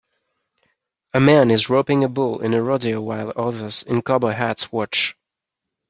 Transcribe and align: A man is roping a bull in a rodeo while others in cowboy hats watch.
A 1.13 1.19
man 1.19 1.51
is 1.51 1.69
roping 1.69 2.03
a 2.03 2.09
bull 2.09 2.41
in 2.41 2.55
a 2.55 2.63
rodeo 2.63 2.99
while 2.99 3.31
others 3.35 3.83
in 3.83 4.01
cowboy 4.01 4.31
hats 4.33 4.71
watch. 4.71 5.15